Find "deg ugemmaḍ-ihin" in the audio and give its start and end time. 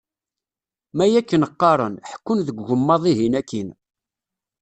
2.47-3.33